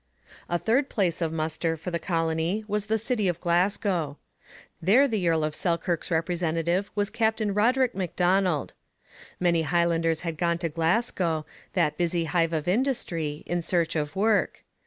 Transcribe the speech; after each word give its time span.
A 0.49 0.57
third 0.57 0.89
place 0.89 1.21
of 1.21 1.31
muster 1.31 1.77
for 1.77 1.91
the 1.91 1.99
colony 1.99 2.65
was 2.67 2.87
the 2.87 2.97
city 2.97 3.27
of 3.27 3.39
Glasgow. 3.39 4.17
There 4.81 5.07
the 5.07 5.29
Earl 5.29 5.43
of 5.43 5.53
Selkirk's 5.53 6.09
representative 6.09 6.89
was 6.95 7.11
Captain 7.11 7.53
Roderick 7.53 7.93
M'Donald. 7.93 8.73
Many 9.39 9.61
Highlanders 9.61 10.21
had 10.21 10.39
gone 10.39 10.57
to 10.57 10.69
Glasgow, 10.69 11.45
that 11.73 11.99
busy 11.99 12.23
hive 12.23 12.51
of 12.51 12.67
industry, 12.67 13.43
in 13.45 13.61
search 13.61 13.95
of 13.95 14.15
work. 14.15 14.63